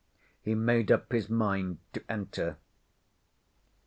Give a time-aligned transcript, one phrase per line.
[0.41, 2.57] He made up his mind to enter.